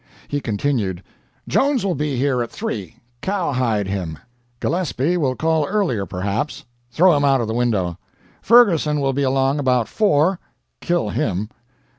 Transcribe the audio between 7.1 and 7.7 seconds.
him out of the